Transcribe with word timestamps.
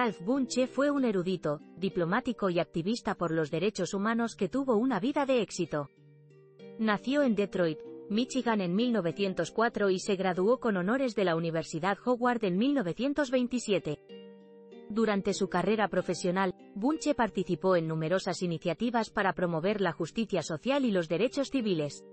Ralph 0.00 0.22
Bunche 0.22 0.66
fue 0.66 0.90
un 0.90 1.04
erudito, 1.04 1.60
diplomático 1.76 2.48
y 2.48 2.58
activista 2.58 3.16
por 3.16 3.32
los 3.32 3.50
derechos 3.50 3.92
humanos 3.92 4.34
que 4.34 4.48
tuvo 4.48 4.76
una 4.76 4.98
vida 4.98 5.26
de 5.26 5.42
éxito. 5.42 5.90
Nació 6.78 7.22
en 7.22 7.34
Detroit, 7.34 7.78
Michigan 8.08 8.62
en 8.62 8.74
1904 8.74 9.90
y 9.90 9.98
se 9.98 10.16
graduó 10.16 10.58
con 10.58 10.78
honores 10.78 11.14
de 11.14 11.26
la 11.26 11.36
Universidad 11.36 11.98
Howard 12.02 12.46
en 12.46 12.56
1927. 12.56 14.00
Durante 14.88 15.34
su 15.34 15.50
carrera 15.50 15.88
profesional, 15.88 16.54
Bunche 16.74 17.14
participó 17.14 17.76
en 17.76 17.86
numerosas 17.86 18.40
iniciativas 18.40 19.10
para 19.10 19.34
promover 19.34 19.82
la 19.82 19.92
justicia 19.92 20.42
social 20.42 20.86
y 20.86 20.92
los 20.92 21.10
derechos 21.10 21.50
civiles. 21.50 22.06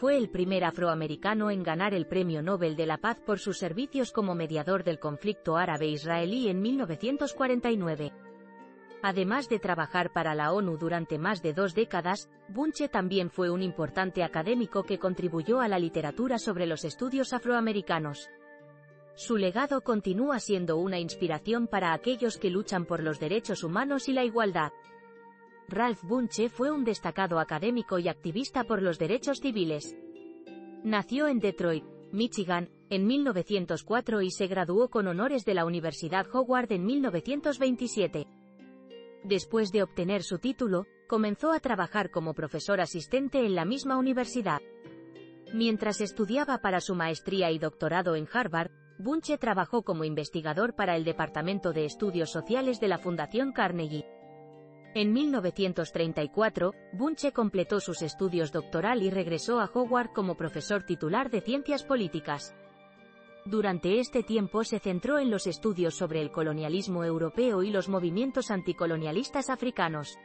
Fue 0.00 0.16
el 0.16 0.30
primer 0.30 0.64
afroamericano 0.64 1.50
en 1.50 1.62
ganar 1.62 1.92
el 1.92 2.06
Premio 2.06 2.40
Nobel 2.40 2.74
de 2.74 2.86
la 2.86 2.96
Paz 2.96 3.18
por 3.20 3.38
sus 3.38 3.58
servicios 3.58 4.12
como 4.12 4.34
mediador 4.34 4.82
del 4.82 4.98
conflicto 4.98 5.58
árabe-israelí 5.58 6.48
en 6.48 6.62
1949. 6.62 8.10
Además 9.02 9.50
de 9.50 9.58
trabajar 9.58 10.10
para 10.10 10.34
la 10.34 10.54
ONU 10.54 10.78
durante 10.78 11.18
más 11.18 11.42
de 11.42 11.52
dos 11.52 11.74
décadas, 11.74 12.30
Bunche 12.48 12.88
también 12.88 13.28
fue 13.28 13.50
un 13.50 13.62
importante 13.62 14.24
académico 14.24 14.84
que 14.84 14.98
contribuyó 14.98 15.60
a 15.60 15.68
la 15.68 15.78
literatura 15.78 16.38
sobre 16.38 16.64
los 16.64 16.86
estudios 16.86 17.34
afroamericanos. 17.34 18.30
Su 19.16 19.36
legado 19.36 19.82
continúa 19.82 20.40
siendo 20.40 20.78
una 20.78 20.98
inspiración 20.98 21.66
para 21.66 21.92
aquellos 21.92 22.38
que 22.38 22.48
luchan 22.48 22.86
por 22.86 23.02
los 23.02 23.20
derechos 23.20 23.62
humanos 23.62 24.08
y 24.08 24.14
la 24.14 24.24
igualdad. 24.24 24.72
Ralph 25.70 26.02
Bunche 26.02 26.48
fue 26.48 26.72
un 26.72 26.84
destacado 26.84 27.38
académico 27.38 27.98
y 28.00 28.08
activista 28.08 28.64
por 28.64 28.82
los 28.82 28.98
derechos 28.98 29.38
civiles. 29.40 29.96
Nació 30.82 31.28
en 31.28 31.38
Detroit, 31.38 31.84
Michigan, 32.10 32.68
en 32.90 33.06
1904 33.06 34.20
y 34.22 34.32
se 34.32 34.48
graduó 34.48 34.90
con 34.90 35.06
honores 35.06 35.44
de 35.44 35.54
la 35.54 35.64
Universidad 35.64 36.26
Howard 36.32 36.72
en 36.72 36.84
1927. 36.84 38.26
Después 39.22 39.70
de 39.70 39.84
obtener 39.84 40.24
su 40.24 40.38
título, 40.38 40.86
comenzó 41.06 41.52
a 41.52 41.60
trabajar 41.60 42.10
como 42.10 42.34
profesor 42.34 42.80
asistente 42.80 43.46
en 43.46 43.54
la 43.54 43.64
misma 43.64 43.96
universidad. 43.96 44.60
Mientras 45.54 46.00
estudiaba 46.00 46.58
para 46.58 46.80
su 46.80 46.96
maestría 46.96 47.52
y 47.52 47.60
doctorado 47.60 48.16
en 48.16 48.26
Harvard, 48.32 48.72
Bunche 48.98 49.38
trabajó 49.38 49.82
como 49.82 50.04
investigador 50.04 50.74
para 50.74 50.96
el 50.96 51.04
Departamento 51.04 51.72
de 51.72 51.84
Estudios 51.84 52.30
Sociales 52.32 52.80
de 52.80 52.88
la 52.88 52.98
Fundación 52.98 53.52
Carnegie. 53.52 54.04
En 54.92 55.12
1934, 55.12 56.74
Bunche 56.92 57.30
completó 57.32 57.78
sus 57.78 58.02
estudios 58.02 58.50
doctoral 58.50 59.02
y 59.02 59.10
regresó 59.10 59.60
a 59.60 59.70
Howard 59.72 60.10
como 60.12 60.34
profesor 60.34 60.82
titular 60.82 61.30
de 61.30 61.40
Ciencias 61.40 61.84
Políticas. 61.84 62.56
Durante 63.44 64.00
este 64.00 64.24
tiempo 64.24 64.64
se 64.64 64.80
centró 64.80 65.20
en 65.20 65.30
los 65.30 65.46
estudios 65.46 65.96
sobre 65.96 66.20
el 66.20 66.32
colonialismo 66.32 67.04
europeo 67.04 67.62
y 67.62 67.70
los 67.70 67.88
movimientos 67.88 68.50
anticolonialistas 68.50 69.48
africanos. 69.48 70.18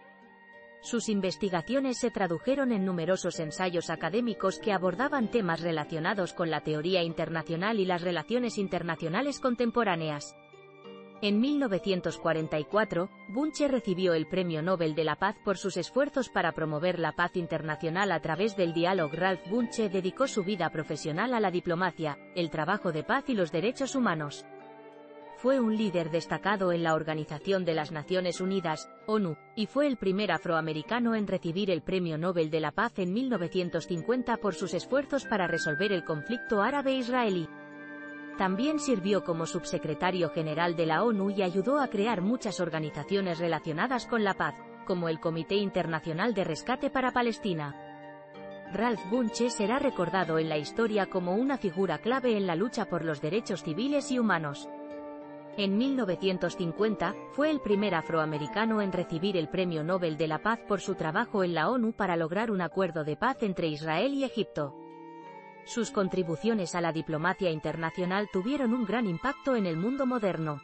Sus 0.82 1.10
investigaciones 1.10 2.00
se 2.00 2.10
tradujeron 2.10 2.72
en 2.72 2.86
numerosos 2.86 3.40
ensayos 3.40 3.92
académicos 3.92 4.60
que 4.60 4.74
abordaban 4.74 5.30
temas 5.30 5.62
relacionados 5.62 6.34
con 6.34 6.50
la 6.50 6.62
teoría 6.62 7.04
internacional 7.04 7.80
y 7.80 7.86
las 7.86 8.02
relaciones 8.02 8.58
internacionales 8.58 9.40
contemporáneas. 9.40 10.36
En 11.26 11.40
1944, 11.40 13.10
Bunche 13.30 13.68
recibió 13.68 14.14
el 14.14 14.28
Premio 14.28 14.62
Nobel 14.62 14.94
de 14.94 15.04
la 15.04 15.16
Paz 15.16 15.36
por 15.44 15.58
sus 15.58 15.76
esfuerzos 15.76 16.30
para 16.30 16.52
promover 16.52 17.00
la 17.00 17.14
paz 17.14 17.36
internacional 17.36 18.12
a 18.12 18.20
través 18.20 18.56
del 18.56 18.76
diálogo. 18.76 19.16
Ralph 19.16 19.42
Bunche 19.50 19.90
dedicó 19.90 20.28
su 20.28 20.44
vida 20.44 20.70
profesional 20.70 21.34
a 21.34 21.40
la 21.40 21.50
diplomacia, 21.50 22.20
el 22.36 22.52
trabajo 22.52 22.92
de 22.92 23.04
paz 23.04 23.24
y 23.30 23.34
los 23.34 23.52
derechos 23.52 23.96
humanos. 23.96 24.46
Fue 25.38 25.60
un 25.60 25.76
líder 25.76 26.12
destacado 26.12 26.72
en 26.72 26.84
la 26.84 26.94
Organización 26.94 27.66
de 27.66 27.74
las 27.74 27.92
Naciones 27.92 28.40
Unidas, 28.40 28.88
ONU, 29.08 29.36
y 29.56 29.66
fue 29.66 29.88
el 29.88 29.98
primer 29.98 30.32
afroamericano 30.32 31.16
en 31.16 31.26
recibir 31.26 31.72
el 31.72 31.82
Premio 31.82 32.20
Nobel 32.20 32.52
de 32.52 32.60
la 32.60 32.72
Paz 32.72 33.00
en 33.00 33.12
1950 33.12 34.38
por 34.38 34.54
sus 34.54 34.76
esfuerzos 34.76 35.26
para 35.26 35.48
resolver 35.48 35.92
el 35.92 36.06
conflicto 36.06 36.62
árabe-israelí. 36.62 37.50
También 38.38 38.80
sirvió 38.80 39.24
como 39.24 39.46
subsecretario 39.46 40.30
general 40.30 40.76
de 40.76 40.86
la 40.86 41.04
ONU 41.04 41.30
y 41.30 41.42
ayudó 41.42 41.80
a 41.80 41.88
crear 41.88 42.22
muchas 42.22 42.60
organizaciones 42.60 43.40
relacionadas 43.40 44.06
con 44.08 44.26
la 44.26 44.34
paz, 44.34 44.56
como 44.86 45.08
el 45.08 45.22
Comité 45.22 45.56
Internacional 45.56 46.34
de 46.34 46.44
Rescate 46.44 46.90
para 46.90 47.12
Palestina. 47.12 47.76
Ralph 48.74 49.00
Bunche 49.10 49.50
será 49.50 49.80
recordado 49.80 50.38
en 50.38 50.50
la 50.50 50.58
historia 50.58 51.06
como 51.06 51.36
una 51.36 51.58
figura 51.58 52.00
clave 52.00 52.36
en 52.36 52.46
la 52.46 52.56
lucha 52.56 52.86
por 52.86 53.06
los 53.06 53.22
derechos 53.22 53.64
civiles 53.64 54.12
y 54.12 54.20
humanos. 54.20 54.68
En 55.58 55.78
1950, 55.78 57.16
fue 57.32 57.50
el 57.50 57.62
primer 57.62 57.96
afroamericano 57.96 58.82
en 58.82 58.92
recibir 58.92 59.38
el 59.38 59.48
Premio 59.48 59.86
Nobel 59.86 60.18
de 60.18 60.28
la 60.28 60.40
Paz 60.40 60.60
por 60.68 60.82
su 60.82 60.96
trabajo 60.96 61.46
en 61.46 61.54
la 61.54 61.70
ONU 61.70 61.94
para 61.94 62.18
lograr 62.18 62.52
un 62.52 62.60
acuerdo 62.60 63.06
de 63.06 63.16
paz 63.16 63.38
entre 63.44 63.68
Israel 63.68 64.14
y 64.14 64.26
Egipto. 64.26 64.76
Sus 65.66 65.92
contribuciones 65.92 66.76
a 66.76 66.82
la 66.82 66.92
diplomacia 66.92 67.50
internacional 67.50 68.30
tuvieron 68.32 68.74
un 68.74 68.86
gran 68.86 69.08
impacto 69.08 69.56
en 69.56 69.66
el 69.66 69.78
mundo 69.78 70.06
moderno. 70.06 70.62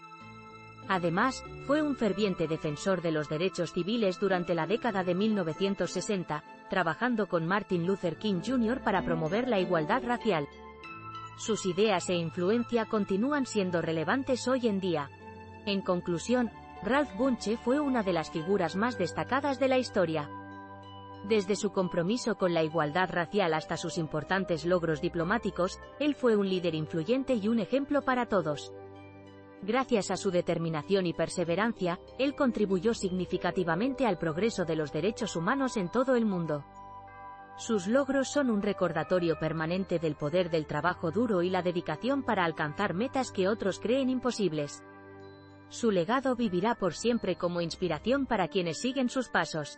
Además, 0.88 1.44
fue 1.68 1.82
un 1.82 1.96
ferviente 1.96 2.48
defensor 2.48 3.02
de 3.02 3.12
los 3.12 3.30
derechos 3.30 3.74
civiles 3.74 4.20
durante 4.20 4.54
la 4.54 4.68
década 4.68 5.04
de 5.04 5.16
1960, 5.16 6.44
trabajando 6.70 7.28
con 7.28 7.48
Martin 7.48 7.86
Luther 7.86 8.18
King 8.18 8.42
Jr. 8.46 8.82
para 8.82 9.04
promover 9.04 9.48
la 9.48 9.60
igualdad 9.60 10.04
racial. 10.06 10.48
Sus 11.38 11.66
ideas 11.66 12.10
e 12.10 12.16
influencia 12.16 12.86
continúan 12.86 13.46
siendo 13.46 13.82
relevantes 13.82 14.48
hoy 14.48 14.68
en 14.68 14.80
día. 14.80 15.10
En 15.66 15.82
conclusión, 15.82 16.52
Ralph 16.84 17.16
Bunche 17.16 17.58
fue 17.58 17.80
una 17.80 18.04
de 18.04 18.14
las 18.14 18.30
figuras 18.30 18.76
más 18.76 18.98
destacadas 18.98 19.60
de 19.60 19.68
la 19.68 19.78
historia. 19.78 20.30
Desde 21.24 21.56
su 21.56 21.72
compromiso 21.72 22.36
con 22.36 22.54
la 22.54 22.64
igualdad 22.64 23.10
racial 23.12 23.54
hasta 23.54 23.78
sus 23.78 23.98
importantes 23.98 24.66
logros 24.66 25.02
diplomáticos, 25.02 25.80
él 26.00 26.16
fue 26.16 26.36
un 26.36 26.50
líder 26.50 26.74
influyente 26.74 27.36
y 27.36 27.48
un 27.48 27.60
ejemplo 27.60 28.02
para 28.02 28.26
todos. 28.26 28.74
Gracias 29.62 30.10
a 30.10 30.18
su 30.18 30.32
determinación 30.32 31.06
y 31.06 31.14
perseverancia, 31.14 32.00
él 32.18 32.34
contribuyó 32.36 32.96
significativamente 32.96 34.08
al 34.08 34.18
progreso 34.18 34.66
de 34.66 34.76
los 34.76 34.92
derechos 34.92 35.36
humanos 35.36 35.78
en 35.78 35.90
todo 35.90 36.16
el 36.16 36.26
mundo. 36.26 36.66
Sus 37.58 37.86
logros 37.86 38.30
son 38.30 38.50
un 38.50 38.64
recordatorio 38.64 39.38
permanente 39.38 40.00
del 40.00 40.16
poder 40.16 40.50
del 40.50 40.66
trabajo 40.66 41.12
duro 41.12 41.44
y 41.44 41.52
la 41.52 41.62
dedicación 41.62 42.24
para 42.24 42.44
alcanzar 42.44 42.96
metas 42.96 43.32
que 43.32 43.48
otros 43.48 43.80
creen 43.80 44.10
imposibles. 44.10 44.84
Su 45.70 45.92
legado 45.92 46.36
vivirá 46.36 46.74
por 46.74 46.96
siempre 46.96 47.36
como 47.36 47.62
inspiración 47.62 48.26
para 48.26 48.48
quienes 48.48 48.82
siguen 48.82 49.10
sus 49.10 49.30
pasos. 49.30 49.78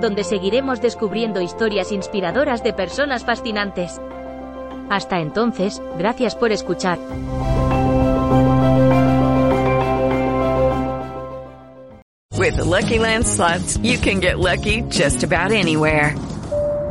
donde 0.00 0.24
seguiremos 0.24 0.80
descubriendo 0.80 1.40
historias 1.40 1.92
inspiradoras 1.92 2.62
de 2.62 2.72
personas 2.72 3.24
fascinantes. 3.24 4.00
Hasta 4.90 5.20
entonces, 5.20 5.82
gracias 5.98 6.34
por 6.34 6.52
escuchar. 6.52 6.98
With 12.38 12.58
Lucky 12.58 12.98
you 13.82 13.98
can 13.98 14.20
get 14.20 14.38
lucky 14.38 14.82
just 14.90 15.22
about 15.22 15.52
anywhere. 15.52 16.16